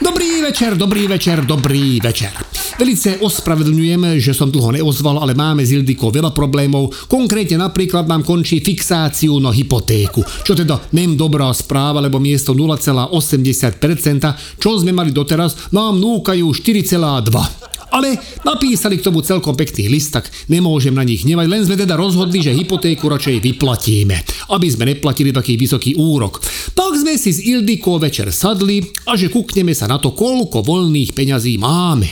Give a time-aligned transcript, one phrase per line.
[0.00, 2.32] Dobrý večer, dobrý večer, dobrý večer.
[2.80, 6.88] Velice ospravedlňujem, že som dlho neozval, ale máme s Ildikou veľa problémov.
[7.04, 10.24] Konkrétne napríklad nám končí fixáciu na hypotéku.
[10.24, 17.61] Čo teda nem dobrá správa, lebo miesto 0,80%, čo sme mali doteraz, nám núkajú 4,2%.
[17.92, 21.92] Ale napísali k tomu celkom pekný list, tak nemôžem na nich nevať, len sme teda
[21.92, 24.16] rozhodli, že hypotéku radšej vyplatíme,
[24.48, 26.40] aby sme neplatili taký vysoký úrok.
[26.72, 31.12] Tak sme si s Ildikou večer sadli a že kúkneme sa na to, koľko voľných
[31.12, 32.08] peňazí máme.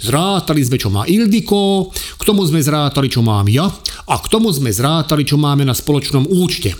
[0.00, 3.68] Zrátali sme, čo má Ildiko, k tomu sme zrátali, čo mám ja
[4.08, 6.74] a k tomu sme zrátali, čo máme na spoločnom účte.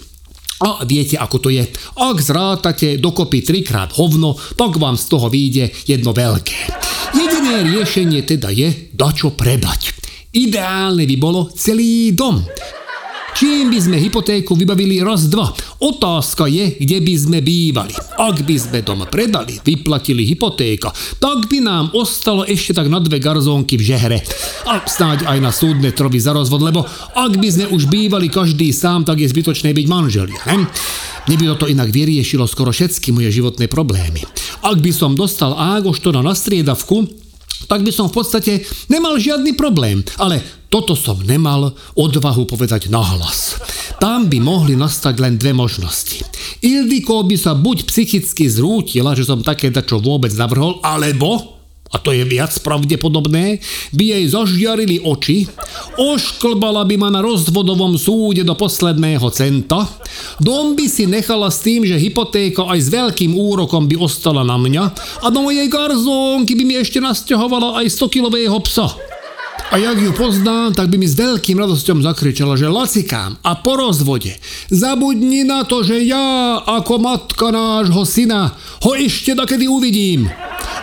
[0.61, 1.65] A viete, ako to je.
[1.97, 7.00] Ak zrátate dokopy trikrát hovno, tak vám z toho vyjde jedno veľké.
[7.51, 9.91] Jediné riešenie teda je dačo predať.
[10.31, 12.39] Ideálne by bolo celý dom.
[13.35, 15.51] Čím by sme hypotéku vybavili raz, dva?
[15.83, 17.91] Otázka je, kde by sme bývali.
[18.23, 23.19] Ak by sme dom predali, vyplatili hypotéka, tak by nám ostalo ešte tak na dve
[23.19, 24.23] garzónky v žehre.
[24.71, 26.87] A snáď aj na súdne trovy za rozvod, lebo
[27.19, 30.39] ak by sme už bývali každý sám, tak je zbytočné byť manželia.
[30.47, 30.71] Ne?
[31.27, 34.23] Mne by toto inak vyriešilo skoro všetky moje životné problémy.
[34.63, 37.20] Ak by som dostal Ágoštona na striedavku,
[37.69, 38.53] tak by som v podstate
[38.91, 40.03] nemal žiadny problém.
[40.19, 43.59] Ale toto som nemal odvahu povedať nahlas.
[43.99, 46.23] Tam by mohli nastať len dve možnosti.
[46.63, 51.60] Ildiko by sa buď psychicky zrútila, že som také dačo vôbec navrhol, alebo
[51.91, 53.59] a to je viac pravdepodobné,
[53.91, 55.51] by jej zažiarili oči,
[55.99, 59.91] ošklbala by ma na rozvodovom súde do posledného centa,
[60.39, 64.55] dom by si nechala s tým, že hypotéka aj s veľkým úrokom by ostala na
[64.55, 64.85] mňa
[65.23, 68.95] a do mojej garzónky by mi ešte nasťahovala aj 100-kilového psa.
[69.71, 73.79] A jak ju poznám, tak by mi s veľkým radosťom zakričala, že lacikám a po
[73.79, 74.35] rozvode
[74.67, 80.27] zabudni na to, že ja ako matka nášho syna ho ešte dokedy uvidím.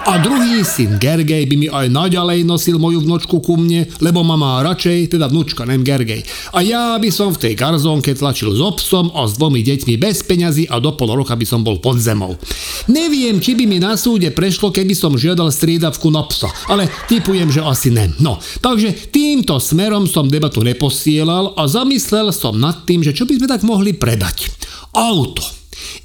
[0.07, 4.39] A druhý syn Gergej by mi aj naďalej nosil moju vnočku ku mne, lebo ma
[4.39, 6.23] má radšej, teda vnúčka, nem Gergej.
[6.55, 10.23] A ja by som v tej garzónke tlačil s obsom a s dvomi deťmi bez
[10.23, 12.39] peňazí a do pol roka by som bol pod zemou.
[12.87, 17.51] Neviem, či by mi na súde prešlo, keby som žiadal striedavku na psa, ale typujem,
[17.51, 18.07] že asi ne.
[18.23, 23.43] No, takže týmto smerom som debatu neposielal a zamyslel som nad tým, že čo by
[23.43, 24.55] sme tak mohli predať.
[24.95, 25.56] Auto.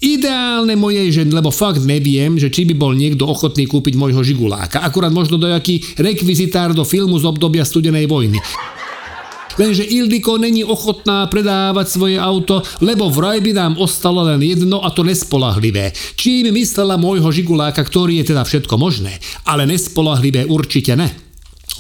[0.03, 4.83] Ideálne mojej žen, lebo fakt neviem, že či by bol niekto ochotný kúpiť môjho žiguláka.
[4.83, 8.41] Akurát možno dojaký rekvizitár do filmu z obdobia studenej vojny.
[9.61, 14.89] Lenže Ildiko není ochotná predávať svoje auto, lebo vraj by nám ostalo len jedno a
[14.89, 15.93] to nespolahlivé.
[16.17, 21.32] Čím myslela môjho žiguláka, ktorý je teda všetko možné, ale nespolahlivé určite ne.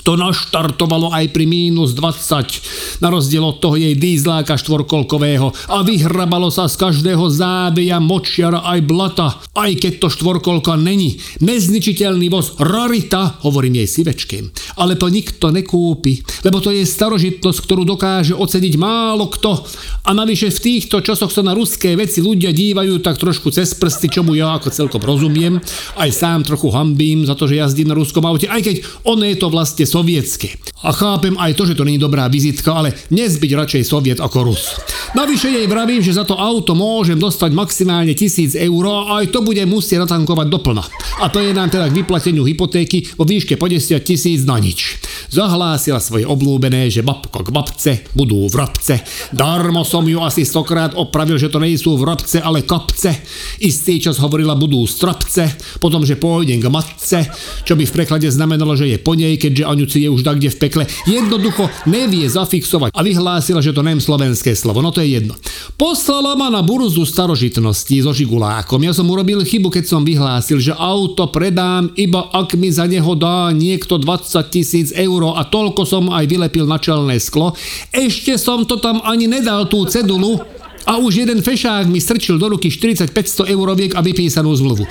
[0.03, 6.51] To naštartovalo aj pri mínus 20, na rozdiel od toho jej dýzláka štvorkolkového a vyhrabalo
[6.51, 11.23] sa z každého zábeja, močiara aj blata, aj keď to štvorkolka není.
[11.39, 14.51] Nezničiteľný voz, rarita, hovorím jej sivečke.
[14.75, 19.63] Ale to nikto nekúpi, lebo to je starožitnosť, ktorú dokáže oceniť málo kto.
[20.03, 24.11] A navyše v týchto časoch sa na ruské veci ľudia dívajú tak trošku cez prsty,
[24.11, 25.63] čomu ja ako celkom rozumiem.
[25.95, 28.77] Aj sám trochu hambím za to, že jazdím na ruskom aute, aj keď
[29.07, 30.57] ono je to vlastne sovietske.
[30.83, 34.81] A chápem aj to, že to není dobrá vizitka, ale nezbyť radšej soviet ako Rus.
[35.13, 39.45] Navyše jej vravím, že za to auto môžem dostať maximálne 1000 eur a aj to
[39.45, 40.83] bude musieť natankovať doplna.
[41.21, 44.99] A to je nám teda k vyplateniu hypotéky vo výške po 10 tisíc na nič.
[45.29, 49.05] Zahlásila svoje oblúbené, že babko k babce budú vrabce.
[49.31, 53.23] Darmo som ju asi stokrát opravil, že to nie sú vrabce, ale kapce.
[53.63, 55.47] Istý čas hovorila budú strapce,
[55.79, 57.19] potom, že pôjdem k matce,
[57.63, 60.55] čo by v preklade znamenalo, že je po nej, keďže Aňuci je už tak, kde
[60.55, 60.85] v pekle.
[61.11, 64.79] Jednoducho nevie zafixovať a vyhlásila, že to nem slovenské slovo.
[64.79, 65.35] No to je jedno.
[65.75, 68.79] Poslala ma na burzu starožitnosti so žigulákom.
[68.87, 73.11] Ja som urobil chybu, keď som vyhlásil, že auto predám iba ak mi za neho
[73.19, 77.59] dá niekto 20 tisíc eur a toľko som aj vylepil na čelné sklo.
[77.91, 80.39] Ešte som to tam ani nedal tú cedulu
[80.87, 84.87] a už jeden fešák mi strčil do ruky 40-500 euroviek a vypísanú zmluvu.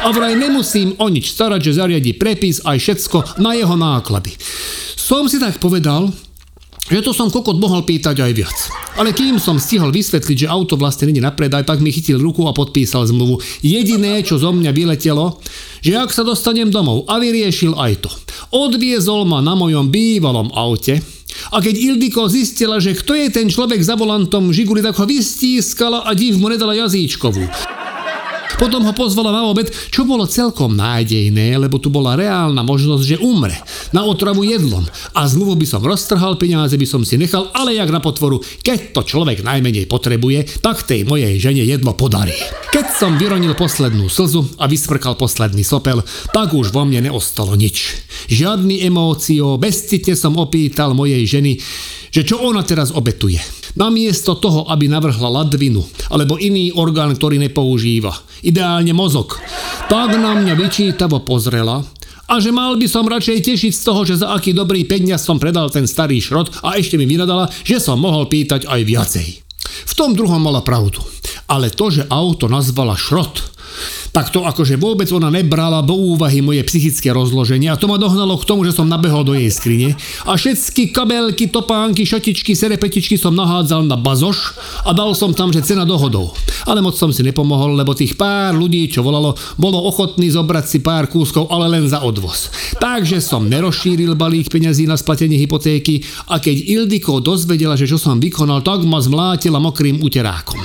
[0.00, 4.32] A vraj nemusím o nič starať, že zariadi prepis aj všetko na jeho náklady.
[4.96, 6.08] Som si tak povedal,
[6.88, 8.56] že to som kokot mohol pýtať aj viac.
[8.96, 12.48] Ale kým som stihol vysvetliť, že auto vlastne není na predaj, tak mi chytil ruku
[12.48, 13.44] a podpísal zmluvu.
[13.60, 15.36] Jediné, čo zo mňa vyletelo,
[15.84, 18.10] že ak sa dostanem domov a vyriešil aj to.
[18.56, 20.98] Odviezol ma na mojom bývalom aute,
[21.54, 26.02] a keď Ildiko zistila, že kto je ten človek za volantom Žiguli, tak ho vystískala
[26.02, 27.46] a div mu nedala jazyčkovú.
[28.60, 33.16] Potom ho pozvala na obed, čo bolo celkom nádejné, lebo tu bola reálna možnosť, že
[33.16, 33.56] umre.
[33.96, 34.84] na otravu jedlom
[35.16, 38.92] a zmluvu by som roztrhal, peniaze by som si nechal, ale jak na potvoru, keď
[38.92, 42.36] to človek najmenej potrebuje, tak tej mojej žene jedlo podarí.
[42.68, 46.04] Keď som vyronil poslednú slzu a vysvrkal posledný sopel,
[46.36, 47.96] tak už vo mne neostalo nič.
[48.28, 51.56] Žiadny emócio, bezcitne som opýtal mojej ženy,
[52.12, 53.40] že čo ona teraz obetuje.
[53.78, 58.10] Namiesto toho, aby navrhla ladvinu alebo iný orgán, ktorý nepoužíva,
[58.42, 59.38] ideálne mozog,
[59.86, 61.86] tak na mňa vyčítavo pozrela
[62.30, 65.42] a že mal by som radšej tešiť z toho, že za aký dobrý peniaz som
[65.42, 69.28] predal ten starý šrot a ešte mi vynadala, že som mohol pýtať aj viacej.
[69.90, 71.02] V tom druhom mala pravdu.
[71.50, 73.42] Ale to, že auto nazvala šrot,
[74.10, 78.34] tak to akože vôbec ona nebrala do úvahy moje psychické rozloženie a to ma dohnalo
[78.38, 79.94] k tomu, že som nabehol do jej skrine
[80.26, 85.62] a všetky kabelky, topánky, šatičky, serepetičky som nahádzal na bazoš a dal som tam, že
[85.62, 86.34] cena dohodou.
[86.70, 90.78] Ale moc som si nepomohol, lebo tých pár ľudí, čo volalo, bolo ochotný zobrať si
[90.78, 92.46] pár kúskov, ale len za odvoz.
[92.78, 98.22] Takže som nerozšíril balík peňazí na splatenie hypotéky a keď Ildiko dozvedela, že čo som
[98.22, 100.62] vykonal, tak ma zmlátila mokrým uterákom.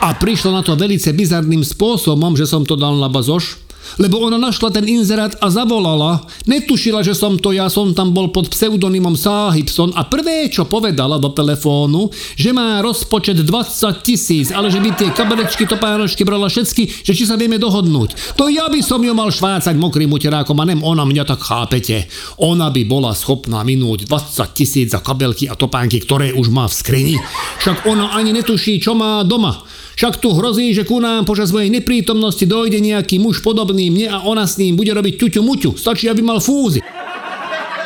[0.00, 3.60] A prišlo na to velice bizarným spôsobom, že som to dal na bazoš,
[4.00, 6.24] lebo ona našla ten inzerát a zavolala.
[6.48, 11.20] Netušila, že som to ja, som tam bol pod pseudonymom Sáhybson a prvé, čo povedala
[11.20, 17.04] do telefónu, že má rozpočet 20 tisíc, ale že by tie kabelečky, topánočky brala všetky,
[17.04, 18.36] že či sa vieme dohodnúť.
[18.38, 22.06] To ja by som ju mal švácať mokrým uterákom a nem ona mňa tak chápete.
[22.40, 26.74] Ona by bola schopná minúť 20 tisíc za kabelky a topánky, ktoré už má v
[26.74, 27.16] skrini.
[27.60, 29.64] Však ona ani netuší, čo má doma.
[29.96, 34.16] Však tu hrozí, že ku nám počas svojej neprítomnosti dojde nejaký muž podobný mne a
[34.24, 35.70] ona s ním bude robiť ťuťu muťu.
[35.76, 36.80] Stačí, aby mal fúzy.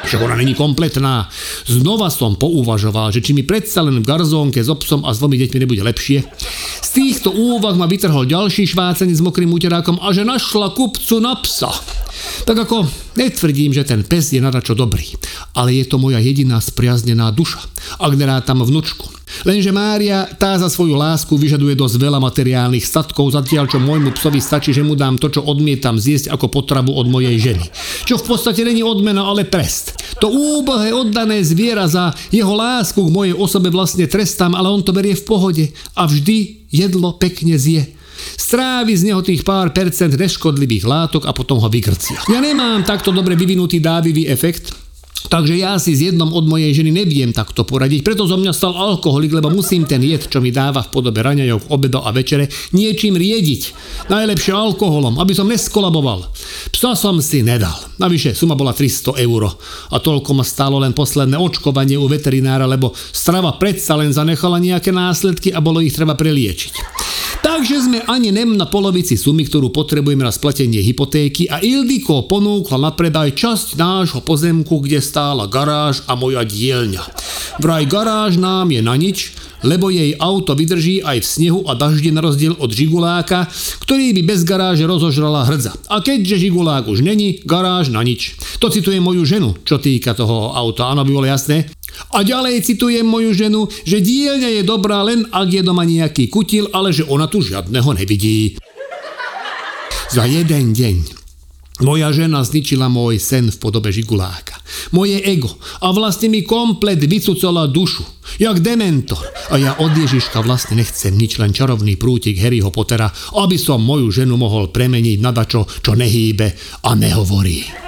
[0.07, 1.27] Však ona není kompletná.
[1.67, 5.35] Znova som pouvažoval, že či mi predsa len v garzónke s obsom a s dvomi
[5.35, 6.23] deťmi nebude lepšie.
[6.79, 11.35] Z týchto úvah ma vytrhol ďalší švácený s mokrým uterákom a že našla kupcu na
[11.43, 11.75] psa.
[12.47, 12.87] Tak ako
[13.19, 15.11] netvrdím, že ten pes je nadačo dobrý,
[15.59, 17.67] ale je to moja jediná spriaznená duša,
[17.99, 19.16] ak nerátam vnúčku.
[19.45, 24.41] Lenže Mária tá za svoju lásku vyžaduje dosť veľa materiálnych statkov, zatiaľ čo môjmu psovi
[24.41, 27.67] stačí, že mu dám to, čo odmietam zjesť ako potrabu od mojej ženy.
[28.09, 29.99] Čo v podstate není odmena, ale trest.
[30.23, 34.97] To úbohé oddané zviera za jeho lásku k mojej osobe vlastne trestám, ale on to
[34.97, 37.93] berie v pohode a vždy jedlo pekne zje.
[38.17, 42.33] Strávi z neho tých pár percent neškodlivých látok a potom ho vykrcia.
[42.33, 44.73] Ja nemám takto dobre vyvinutý dávivý efekt,
[45.27, 48.73] Takže ja si s jednom od mojej ženy neviem takto poradiť, preto zo mňa stal
[48.75, 53.19] alkoholik, lebo musím ten jed, čo mi dáva v podobe raňajov, obedo a večere, niečím
[53.19, 53.63] riediť.
[54.07, 56.31] Najlepšie alkoholom, aby som neskolaboval.
[56.71, 57.75] Psa som si nedal.
[57.99, 59.51] Navyše suma bola 300 eur
[59.91, 64.95] a toľko ma stálo len posledné očkovanie u veterinára, lebo strava predsa len zanechala nejaké
[64.95, 66.86] následky a bolo ich treba preliečiť.
[67.57, 72.77] Takže sme ani nem na polovici sumy, ktorú potrebujeme na splatenie hypotéky a Ildiko ponúkla
[72.77, 77.01] na predaj časť nášho pozemku, kde stála garáž a moja dielňa.
[77.57, 79.33] Vraj garáž nám je na nič,
[79.67, 83.51] lebo jej auto vydrží aj v snehu a dažde na rozdiel od žiguláka,
[83.83, 85.75] ktorý by bez garáže rozožrala hrdza.
[85.91, 88.39] A keďže žigulák už není, garáž na nič.
[88.63, 91.67] To cituje moju ženu, čo týka toho auta, áno by bolo jasné.
[92.15, 96.71] A ďalej citujem moju ženu, že dielňa je dobrá len ak je doma nejaký kutil,
[96.71, 98.61] ale že ona tu žiadneho nevidí.
[100.07, 100.97] Za jeden deň
[101.83, 104.56] moja žena zničila môj sen v podobe žiguláka.
[104.91, 105.51] Moje ego.
[105.83, 108.03] A vlastne mi komplet vycucala dušu.
[108.43, 109.23] Jak dementor.
[109.51, 113.09] A ja od Ježiška vlastne nechcem nič, len čarovný prútik Harryho Pottera,
[113.39, 116.53] aby som moju ženu mohol premeniť na dačo, čo nehýbe
[116.85, 117.86] a nehovorí.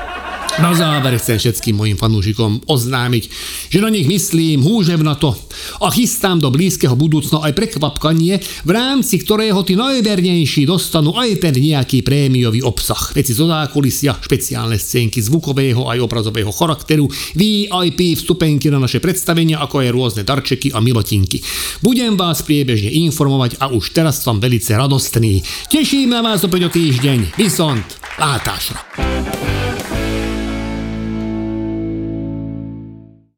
[0.58, 3.24] Na záver chcem všetkým mojim fanúšikom oznámiť,
[3.70, 5.30] že na nich myslím húžev na to
[5.78, 11.54] a chystám do blízkeho budúcna aj prekvapkanie, v rámci ktorého tí najvernejší dostanú aj ten
[11.54, 12.98] nejaký prémiový obsah.
[13.14, 17.06] Veci zo zákulisia, špeciálne scénky zvukového aj obrazového charakteru,
[17.38, 21.38] VIP vstupenky na naše predstavenia, ako aj rôzne darčeky a milotinky.
[21.86, 25.38] Budem vás priebežne informovať a už teraz som velice radostný.
[25.70, 27.38] Teším na vás opäť o týždeň.
[27.38, 27.86] Vysont,
[28.18, 29.47] látášra.